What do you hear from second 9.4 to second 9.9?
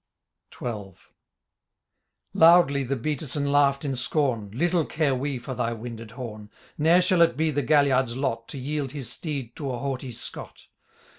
to a